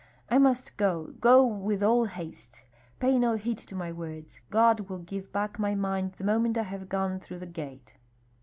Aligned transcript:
I 0.31 0.39
must 0.39 0.77
go, 0.77 1.13
go 1.21 1.45
with 1.45 1.83
all 1.83 2.05
haste! 2.05 2.63
Pay 2.99 3.19
no 3.19 3.35
heed 3.35 3.59
to 3.59 3.75
my 3.75 3.91
words, 3.91 4.41
God 4.49 4.89
will 4.89 4.97
give 4.97 5.31
back 5.31 5.59
my 5.59 5.75
mind 5.75 6.13
the 6.13 6.23
moment 6.23 6.57
I 6.57 6.63
have 6.63 6.89
gone 6.89 7.19
through 7.19 7.37
the 7.37 7.45
gate." 7.45 7.93